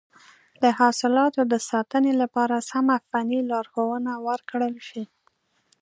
[0.63, 5.03] د حاصلاتو د ساتنې لپاره سمه فني لارښوونه ورکړل شي.